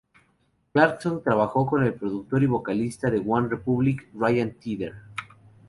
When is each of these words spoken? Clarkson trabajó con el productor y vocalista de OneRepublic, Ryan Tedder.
Clarkson 0.73 1.21
trabajó 1.21 1.67
con 1.67 1.83
el 1.83 1.93
productor 1.93 2.41
y 2.41 2.47
vocalista 2.47 3.11
de 3.11 3.21
OneRepublic, 3.23 4.09
Ryan 4.15 4.51
Tedder. 4.55 4.93